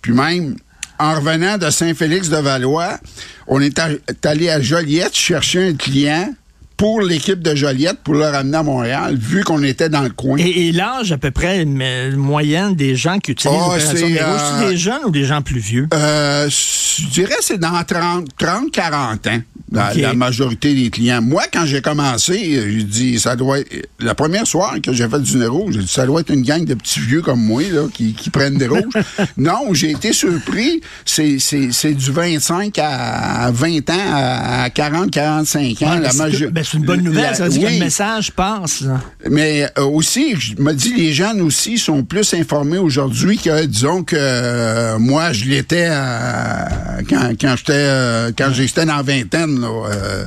puis 0.02 0.14
même, 0.14 0.56
en 1.00 1.16
revenant 1.16 1.58
de 1.58 1.70
Saint-Félix-de-Valois, 1.70 3.00
on 3.48 3.62
est 3.62 3.80
allé 4.26 4.50
à 4.50 4.62
Joliette 4.62 5.16
chercher 5.16 5.70
un 5.70 5.74
client 5.74 6.34
pour 6.80 7.02
l'équipe 7.02 7.42
de 7.42 7.56
Joliette 7.56 7.98
pour 8.06 8.14
le 8.14 8.24
ramener 8.24 8.56
à 8.56 8.64
Montréal, 8.64 9.18
vu 9.20 9.44
qu'on 9.44 9.62
était 9.64 9.90
dans 9.90 10.02
le 10.02 10.12
coin. 10.12 10.38
Et, 10.38 10.70
et 10.70 10.72
l'âge 10.72 11.12
à 11.12 11.18
peu 11.18 11.30
près 11.30 11.66
euh, 11.66 12.16
moyenne 12.16 12.74
des 12.74 12.96
gens 12.96 13.20
qui 13.20 13.32
utilisent 13.32 13.60
Ah, 13.62 13.76
l'opération 13.76 13.98
c'est, 13.98 14.14
des 14.14 14.18
c'est 14.18 14.66
euh, 14.66 14.70
des 14.70 14.78
jeunes 14.78 15.02
ou 15.06 15.12
des 15.12 15.26
gens 15.26 15.42
plus 15.42 15.60
vieux? 15.60 15.90
Euh, 15.94 16.50
je 16.50 17.08
dirais 17.08 17.36
que 17.36 17.44
c'est 17.44 17.58
dans 17.58 17.84
30, 17.84 18.28
30 18.38 18.72
40 18.72 19.28
ans, 19.28 19.42
la, 19.72 20.14
majorité 20.14 20.74
des 20.74 20.90
clients. 20.90 21.22
Moi, 21.22 21.44
quand 21.52 21.66
j'ai 21.66 21.82
commencé, 21.82 22.56
euh, 22.56 22.70
j'ai 22.70 22.84
dit, 22.84 23.20
ça 23.20 23.36
doit 23.36 23.60
être... 23.60 23.90
La 24.00 24.16
première 24.16 24.48
soirée 24.48 24.80
que 24.80 24.94
j'ai 24.94 25.08
fait 25.08 25.20
du 25.20 25.38
nez 25.38 25.48
rouge, 25.48 25.74
j'ai 25.74 25.82
dit, 25.82 25.88
ça 25.88 26.06
doit 26.06 26.22
être 26.22 26.32
une 26.32 26.44
gang 26.44 26.64
de 26.64 26.74
petits 26.74 27.02
vieux 27.02 27.22
comme 27.22 27.42
moi, 27.42 27.64
là, 27.72 27.88
qui, 27.94 28.14
qui 28.14 28.30
prennent 28.30 28.58
des 28.58 28.68
rouges. 28.68 28.94
non, 29.38 29.74
j'ai 29.74 29.92
été 29.92 30.14
surpris. 30.14 30.82
C'est, 31.06 31.40
c'est, 31.40 31.72
c'est 31.72 31.94
du 31.94 32.12
25 32.12 32.78
à 32.80 33.52
20 33.52 33.90
ans 33.90 34.14
à 34.14 34.70
40, 34.70 35.12
45 35.12 35.82
ans. 35.82 35.92
Ouais, 35.92 36.00
la 36.00 36.50
ben, 36.52 36.64
c'est 36.72 36.78
ben, 36.78 36.82
une 36.82 36.86
bonne 36.86 37.02
nouvelle, 37.04 37.24
la- 37.24 37.34
ça 37.34 37.44
veut 37.46 37.50
dire 37.50 37.62
que 37.64 37.68
oui. 37.68 37.80
le 37.80 37.84
message 37.86 38.32
passe. 38.32 38.84
Mais 39.30 39.68
euh, 39.78 39.84
aussi, 39.86 40.36
je 40.40 40.56
me 40.62 40.74
dis, 40.74 40.94
les 40.96 41.14
jeunes 41.14 41.42
aussi 41.42 41.78
sont 41.78 42.04
plus 42.04 42.34
informés 42.34 42.78
aujourd'hui 42.78 43.38
que, 43.38 43.66
disons 43.66 44.04
que 44.04 44.16
euh, 44.18 44.98
moi, 45.00 45.32
je 45.34 45.46
l'étais 45.46 45.88
à- 45.88 46.68
quand, 47.10 47.30
quand 47.40 47.56
j'étais 47.58 47.74
euh, 47.74 48.32
quand 48.38 48.52
j'étais 48.54 48.86
dans 48.86 48.98
la 48.98 49.02
vingtaine. 49.02 49.60
Là, 49.60 49.68
euh, 49.92 50.26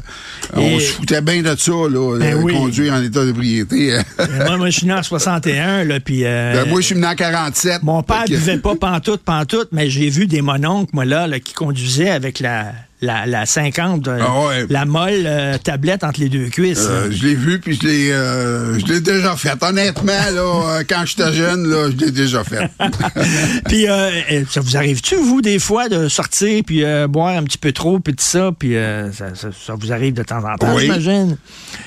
On 0.55 0.79
se 0.79 0.87
foutait 0.93 1.21
bien 1.23 1.43
de 1.43 1.55
ça, 1.57 1.71
là, 1.73 2.19
Ben 2.19 2.35
euh, 2.35 2.41
oui. 2.43 2.53
conduire 2.55 2.93
en 2.95 3.03
état 3.03 3.25
d'ébriété. 3.25 3.95
Euh, 3.95 4.03
moi, 4.47 4.57
moi, 4.59 4.71
je 4.71 4.79
suis 4.79 4.87
né 4.87 4.93
en 4.93 5.03
61, 5.03 5.85
là, 5.85 6.01
puis... 6.01 6.25
euh, 6.25 6.53
Ben, 6.63 6.69
moi, 6.69 6.81
je 6.81 6.87
suis 6.87 6.95
venu 6.95 7.07
en 7.07 7.15
47. 7.15 7.83
Mon 7.83 8.03
père 8.03 8.23
Fait 8.23 8.25
que- 8.27 8.31
buvait 8.39 8.59
pas 8.59 8.75
pantoute, 8.75 9.23
pantoute, 9.23 9.69
mais 9.73 9.89
j'ai 9.89 10.09
vu 10.11 10.27
des 10.27 10.43
mononcles, 10.43 10.91
moi, 10.93 11.05
là, 11.05 11.27
là, 11.27 11.41
qui 11.41 11.55
conduisaient 11.55 12.11
avec 12.11 12.41
la, 12.41 12.73
la, 13.03 13.27
la 13.27 13.45
50, 13.47 14.07
euh, 14.09 14.19
Ah 14.21 14.47
ouais. 14.47 14.67
la 14.71 14.85
molle 14.85 15.25
euh, 15.27 15.59
tablette 15.59 16.05
entre 16.05 16.21
les 16.21 16.29
deux 16.29 16.47
cuisses. 16.49 16.87
Euh, 16.89 17.11
je 17.11 17.27
l'ai 17.27 17.35
vu, 17.35 17.59
puis 17.61 17.77
je 17.81 17.87
l'ai, 17.87 18.13
euh, 18.13 18.79
je 18.79 18.87
l'ai 18.87 19.01
déjà 19.01 19.37
fait. 19.37 19.61
Honnêtement, 19.61 20.13
là, 20.33 20.83
quand 20.89 21.03
j'étais 21.05 21.33
jeune, 21.33 21.69
là, 21.69 21.91
je 21.91 22.05
l'ai 22.05 22.11
déjà 22.13 22.45
fait. 22.45 22.71
puis 23.69 23.89
euh, 23.89 24.11
euh, 24.31 24.45
ça 24.51 24.61
vous 24.61 24.77
arrive-tu, 24.77 25.17
vous, 25.17 25.43
des 25.43 25.59
fois, 25.59 25.89
de 25.89 26.09
sortir 26.09 26.63
puis 26.67 26.83
boire 27.09 27.37
un 27.37 27.43
petit 27.43 27.59
peu 27.59 27.73
trop, 27.73 27.99
puis 27.99 28.15
tout 28.15 28.25
ça, 28.25 28.51
puis 28.59 28.75
ça, 29.13 29.35
ça- 29.35 29.49
ça 29.53 29.75
vous 29.79 29.93
arrive 29.93 30.15
de 30.15 30.23
temps 30.23 30.43
en 30.45 30.57
temps, 30.57 30.75
Oui. 30.75 30.83
j'imagine? 30.85 31.37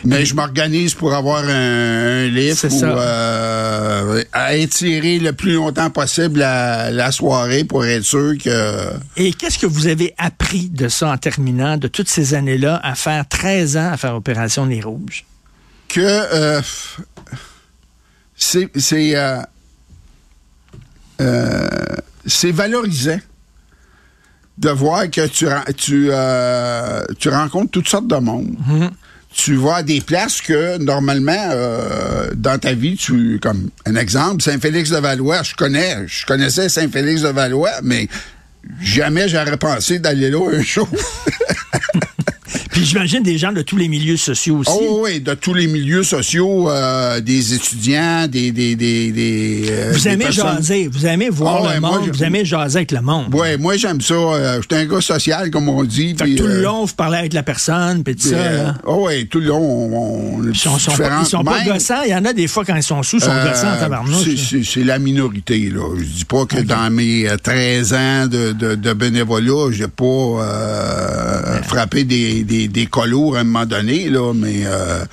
Mais 0.03 0.25
je 0.25 0.35
m'organise 0.35 0.93
pour 0.93 1.13
avoir 1.13 1.43
un, 1.43 2.25
un 2.25 2.27
livre 2.27 2.57
ou 2.67 4.21
à 4.33 4.55
étirer 4.55 5.19
le 5.19 5.33
plus 5.33 5.53
longtemps 5.53 5.89
possible 5.89 6.39
la, 6.39 6.91
la 6.91 7.11
soirée 7.11 7.63
pour 7.63 7.85
être 7.85 8.03
sûr 8.03 8.33
que 8.43 8.89
Et 9.17 9.33
qu'est-ce 9.33 9.57
que 9.59 9.65
vous 9.65 9.87
avez 9.87 10.13
appris 10.17 10.69
de 10.69 10.87
ça? 10.89 11.04
En 11.05 11.17
terminant, 11.17 11.77
de 11.77 11.87
toutes 11.87 12.09
ces 12.09 12.33
années-là, 12.33 12.79
à 12.83 12.95
faire 12.95 13.27
13 13.27 13.77
ans 13.77 13.91
à 13.91 13.97
faire 13.97 14.15
Opération 14.15 14.65
Nez 14.65 14.81
Rouge? 14.81 15.25
que 15.87 16.01
euh, 16.01 16.61
c'est 18.35 18.69
c'est 18.75 19.15
euh, 19.15 19.37
euh, 21.21 21.67
c'est 22.25 22.51
valorisant 22.51 23.19
de 24.57 24.69
voir 24.69 25.09
que 25.09 25.27
tu 25.27 25.45
tu 25.77 26.07
euh, 26.11 27.03
tu 27.19 27.29
rencontres 27.29 27.71
toutes 27.71 27.87
sortes 27.87 28.07
de 28.07 28.15
monde. 28.15 28.55
Tu 29.33 29.55
vas 29.55 29.75
à 29.75 29.83
des 29.83 29.99
places 29.99 30.41
que 30.41 30.77
normalement 30.77 31.49
euh, 31.51 32.31
dans 32.35 32.57
ta 32.57 32.73
vie 32.73 32.95
tu 32.95 33.37
comme 33.41 33.69
un 33.85 33.95
exemple 33.95 34.41
Saint-Félix-de-Valois, 34.41 35.43
je 35.43 35.55
connais, 35.55 36.07
je 36.07 36.25
connaissais 36.25 36.69
Saint-Félix-de-Valois, 36.69 37.81
mais 37.83 38.07
jamais 38.81 39.27
j'aurais 39.27 39.57
pensé 39.57 39.99
d'aller 39.99 40.29
là 40.29 40.49
un 40.51 40.61
jour. 40.61 40.87
Puis 42.75 42.83
j'imagine 42.83 43.23
des 43.23 43.37
gens 43.37 43.53
de 43.53 43.61
tous 43.61 43.77
les 43.77 43.87
milieux 43.87 44.17
sociaux 44.17 44.57
aussi. 44.57 44.69
Oh 44.73 44.99
oui, 45.05 45.21
de 45.21 45.33
tous 45.33 45.53
les 45.53 45.65
milieux 45.65 46.03
sociaux, 46.03 46.69
euh, 46.69 47.21
des 47.21 47.53
étudiants, 47.53 48.27
des... 48.27 48.51
des, 48.51 48.75
des, 48.75 49.11
des 49.13 49.65
euh, 49.69 49.91
vous 49.93 50.07
aimez 50.09 50.25
personnes- 50.25 50.57
jaser, 50.57 50.89
vous 50.91 51.05
aimez 51.05 51.29
voir 51.29 51.63
Ah 51.69 51.75
le 51.75 51.79
monde, 51.79 52.01
je- 52.07 52.11
vous 52.11 52.23
aimez 52.25 52.43
jaser 52.43 52.79
avec 52.79 52.91
le 52.91 52.99
monde. 52.99 53.33
Ouais, 53.33 53.57
moi 53.57 53.77
j'aime 53.77 54.01
ça. 54.01 54.13
Euh, 54.13 54.61
J'étais 54.61 54.75
un 54.75 54.85
gars 54.87 54.99
social, 54.99 55.49
comme 55.51 55.69
on 55.69 55.85
dit. 55.85 56.15
Puis, 56.15 56.35
tout 56.35 56.47
le 56.47 56.55
euh, 56.55 56.61
long, 56.63 56.83
vous 56.83 56.93
parlez 56.95 57.17
avec 57.17 57.31
la 57.31 57.43
personne, 57.43 58.03
puis 58.03 58.13
tout 58.17 58.27
ça. 58.27 58.75
oh 58.85 59.05
ouais, 59.05 59.23
tout 59.23 59.39
le 59.39 59.45
long, 59.47 59.57
on, 59.61 60.39
on 60.41 60.43
Ils 60.49 60.55
sont, 60.57 60.77
sont 60.77 60.91
pas, 60.97 61.21
ils 61.21 61.25
sont 61.25 61.45
pas 61.45 61.59
même, 61.63 61.73
gossants. 61.73 62.01
Il 62.05 62.11
y 62.11 62.15
en 62.15 62.25
a 62.25 62.33
des 62.33 62.47
fois, 62.49 62.65
quand 62.65 62.75
ils 62.75 62.83
sont 62.83 63.01
sous, 63.03 63.17
ils 63.19 63.23
sont 63.23 63.31
gossants 63.41 63.77
tabarnouche. 63.79 64.27
c'est- 64.35 64.83
la 64.83 64.99
minorité, 64.99 65.69
là. 65.73 65.95
Je 65.97 66.03
dis 66.03 66.25
pas 66.25 66.45
que 66.45 66.59
dans 66.59 66.91
mes 66.91 67.29
euh, 67.29 67.37
13 67.41 67.93
ans 67.93 68.27
de, 68.27 68.51
de, 68.51 68.75
de 68.75 68.93
bénévolat, 68.93 69.71
j'ai 69.71 69.87
pas 69.87 71.61
frappé 71.63 72.03
des, 72.03 72.43
des, 72.43 72.64
des 72.67 72.87
colos 72.87 73.35
à 73.35 73.39
un 73.39 73.43
moment 73.43 73.65
donné, 73.65 74.09
là, 74.09 74.33
mais 74.33 74.63
euh, 74.65 75.05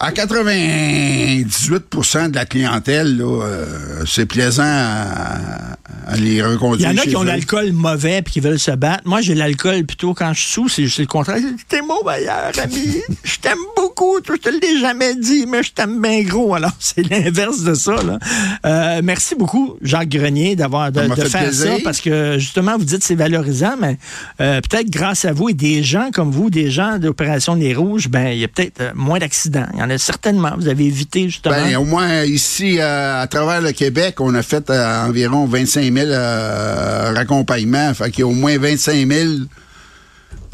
à 0.00 0.12
98% 0.12 2.30
de 2.30 2.34
la 2.34 2.44
clientèle, 2.46 3.16
là, 3.16 3.42
euh, 3.42 4.04
c'est 4.06 4.26
plaisant 4.26 4.62
à, 4.64 5.76
à 6.06 6.16
les 6.16 6.26
Il 6.26 6.34
y 6.36 6.42
reconduire. 6.42 6.88
en 6.90 6.96
a 6.96 7.00
qui 7.02 7.16
ont 7.16 7.22
l'alcool 7.22 7.72
mauvais 7.72 8.22
puis 8.22 8.34
qui 8.34 8.40
veulent 8.40 8.58
se 8.60 8.70
battre. 8.70 9.02
Moi, 9.06 9.20
j'ai 9.20 9.34
l'alcool 9.34 9.84
plutôt 9.84 10.14
quand 10.14 10.32
je 10.34 10.40
suis 10.40 10.52
sous, 10.52 10.68
c'est 10.68 10.84
juste 10.84 10.98
le 11.00 11.06
contraire. 11.06 11.40
T'es 11.68 11.80
mon 11.82 12.02
meilleur 12.04 12.52
ami. 12.62 13.02
Je 13.24 13.36
t'aime 13.38 13.58
beaucoup. 13.76 14.18
Je 14.26 14.34
te 14.34 14.48
l'ai 14.48 14.80
jamais 14.80 15.14
dit, 15.16 15.46
mais 15.46 15.62
je 15.62 15.72
t'aime 15.72 16.00
bien 16.00 16.22
gros. 16.22 16.54
Alors, 16.54 16.72
c'est 16.78 17.02
l'inverse 17.08 17.62
de 17.62 17.74
ça. 17.74 18.02
Là. 18.02 18.18
Euh, 18.64 18.87
merci 19.02 19.34
beaucoup, 19.34 19.76
Jacques 19.82 20.08
Grenier, 20.08 20.56
d'avoir 20.56 20.92
de, 20.92 21.00
faire 21.00 21.42
plaisir. 21.42 21.72
ça 21.72 21.78
parce 21.84 22.00
que 22.00 22.38
justement, 22.38 22.76
vous 22.78 22.84
dites 22.84 23.00
que 23.00 23.04
c'est 23.04 23.14
valorisant, 23.14 23.76
mais 23.80 23.98
euh, 24.40 24.60
peut-être 24.60 24.90
grâce 24.90 25.24
à 25.24 25.32
vous 25.32 25.48
et 25.48 25.54
des 25.54 25.82
gens 25.82 26.10
comme 26.12 26.30
vous, 26.30 26.50
des 26.50 26.70
gens 26.70 26.98
d'Opération 26.98 27.56
Nez 27.56 27.74
Rouges, 27.74 28.08
ben 28.08 28.28
il 28.28 28.38
y 28.38 28.44
a 28.44 28.48
peut-être 28.48 28.80
euh, 28.80 28.92
moins 28.94 29.18
d'accidents. 29.18 29.66
Il 29.74 29.80
y 29.80 29.82
en 29.82 29.90
a 29.90 29.98
certainement. 29.98 30.52
Vous 30.56 30.68
avez 30.68 30.84
évité 30.84 31.24
justement. 31.24 31.54
Ben, 31.54 31.76
au 31.76 31.84
moins 31.84 32.24
ici, 32.24 32.78
euh, 32.78 33.22
à 33.22 33.26
travers 33.26 33.60
le 33.60 33.72
Québec, 33.72 34.20
on 34.20 34.34
a 34.34 34.42
fait 34.42 34.70
euh, 34.70 35.06
environ 35.06 35.46
25 35.46 35.92
000 35.92 36.06
euh, 36.06 37.12
raccompagnements. 37.14 37.94
Fait 37.94 38.10
qu'il 38.10 38.20
y 38.20 38.22
a 38.22 38.26
au 38.26 38.32
moins 38.32 38.58
25 38.58 39.06
000, 39.06 39.28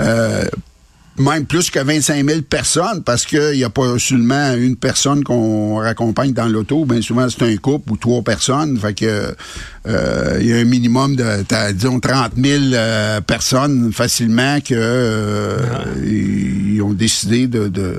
euh, 0.00 0.44
même 1.18 1.44
plus 1.46 1.70
que 1.70 1.78
25 1.78 2.24
000 2.28 2.42
personnes, 2.42 3.02
parce 3.04 3.24
qu'il 3.24 3.52
n'y 3.52 3.64
a 3.64 3.70
pas 3.70 3.98
seulement 3.98 4.54
une 4.54 4.76
personne 4.76 5.22
qu'on 5.22 5.76
raccompagne 5.76 6.32
dans 6.32 6.46
l'auto. 6.46 6.84
Bien 6.84 7.00
souvent, 7.02 7.28
c'est 7.28 7.42
un 7.44 7.56
couple 7.56 7.92
ou 7.92 7.96
trois 7.96 8.22
personnes. 8.22 8.78
Fait 8.78 8.94
que 8.94 9.34
euh, 9.86 10.38
il 10.40 10.46
y 10.48 10.52
a 10.52 10.56
un 10.56 10.64
minimum 10.64 11.14
de, 11.14 11.24
disons, 11.72 12.00
30 12.00 12.32
000 12.36 12.62
euh, 12.72 13.20
personnes 13.20 13.92
facilement 13.92 14.58
que 14.60 14.74
euh, 14.74 15.58
ils 16.04 16.80
ont 16.82 16.92
décidé 16.92 17.46
de- 17.46 17.68
de 17.68 17.96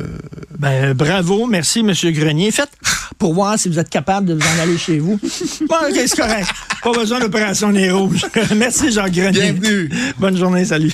Ben, 0.60 0.94
bravo, 0.94 1.46
merci, 1.48 1.80
M. 1.80 1.92
Grenier. 2.12 2.52
Faites 2.52 2.72
pour 3.18 3.34
voir 3.34 3.58
si 3.58 3.70
vous 3.70 3.80
êtes 3.80 3.90
capable 3.90 4.28
de 4.28 4.34
vous 4.34 4.42
en 4.42 4.62
aller 4.64 4.78
chez 4.78 5.00
vous. 5.00 5.20
Bon, 5.70 5.76
OK, 5.90 5.96
c'est 5.96 6.16
correct. 6.18 6.50
Pas 6.84 6.92
besoin 6.92 7.20
d'opération 7.20 7.72
nez 7.72 7.90
rouge. 7.90 8.26
merci, 8.56 8.92
Jean 8.92 9.08
Grenier. 9.10 9.52
Bienvenue. 9.54 9.90
Bonne 10.20 10.38
journée, 10.38 10.66
salut. 10.66 10.92